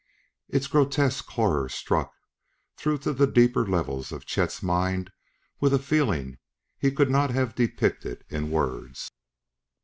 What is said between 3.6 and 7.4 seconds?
levels of Chet's mind with a feeling he could not